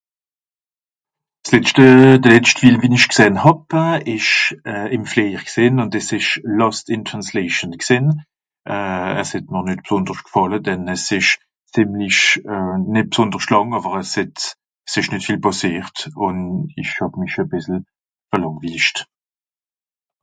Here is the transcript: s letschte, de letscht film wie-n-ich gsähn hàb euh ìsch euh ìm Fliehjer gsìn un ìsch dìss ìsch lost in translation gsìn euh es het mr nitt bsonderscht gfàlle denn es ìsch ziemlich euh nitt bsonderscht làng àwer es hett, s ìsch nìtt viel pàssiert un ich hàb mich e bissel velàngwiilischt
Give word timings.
s 1.45 1.51
letschte, 1.53 1.85
de 2.23 2.29
letscht 2.33 2.61
film 2.61 2.77
wie-n-ich 2.81 3.07
gsähn 3.11 3.37
hàb 3.43 3.65
euh 3.81 3.97
ìsch 4.15 4.33
euh 4.71 4.87
ìm 4.95 5.03
Fliehjer 5.11 5.43
gsìn 5.49 5.81
un 5.83 5.89
ìsch 5.89 5.91
dìss 5.95 6.09
ìsch 6.19 6.31
lost 6.59 6.85
in 6.95 7.01
translation 7.09 7.75
gsìn 7.83 8.05
euh 8.75 9.11
es 9.21 9.29
het 9.35 9.45
mr 9.53 9.61
nitt 9.67 9.83
bsonderscht 9.85 10.27
gfàlle 10.31 10.59
denn 10.67 10.89
es 10.95 11.05
ìsch 11.19 11.31
ziemlich 11.75 12.21
euh 12.53 12.73
nitt 12.95 13.09
bsonderscht 13.11 13.51
làng 13.57 13.75
àwer 13.77 13.95
es 14.03 14.13
hett, 14.21 14.37
s 14.91 14.95
ìsch 15.03 15.11
nìtt 15.11 15.25
viel 15.27 15.41
pàssiert 15.49 15.97
un 16.29 16.37
ich 16.85 16.93
hàb 17.01 17.13
mich 17.21 17.35
e 17.45 17.45
bissel 17.53 17.77
velàngwiilischt 18.29 18.97